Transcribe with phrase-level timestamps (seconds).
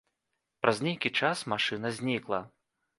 [0.63, 2.45] Праз нейкі час машына знікла.